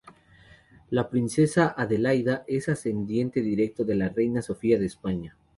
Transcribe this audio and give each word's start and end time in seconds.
La 0.89 1.11
princesa 1.11 1.75
Adelaida 1.77 2.43
es 2.47 2.69
ascendiente 2.69 3.39
directo 3.43 3.85
de 3.85 3.93
la 3.93 4.09
reina 4.09 4.41
Sofía 4.41 4.79
de 4.79 4.87
España. 4.87 5.37